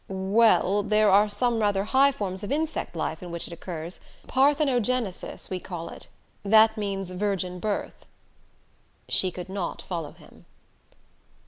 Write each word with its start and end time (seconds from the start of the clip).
"Well 0.07 0.81
there 0.81 1.11
are 1.11 1.29
some 1.29 1.59
rather 1.59 1.83
high 1.83 2.11
forms 2.11 2.41
of 2.43 2.51
insect 2.51 2.95
life 2.95 3.21
in 3.21 3.29
which 3.29 3.45
it 3.45 3.53
occurs. 3.53 3.99
Parthenogenesis, 4.25 5.51
we 5.51 5.59
call 5.59 5.89
it 5.89 6.07
that 6.41 6.75
means 6.75 7.11
virgin 7.11 7.59
birth." 7.59 8.07
She 9.07 9.29
could 9.29 9.47
not 9.47 9.79
follow 9.83 10.13
him. 10.13 10.45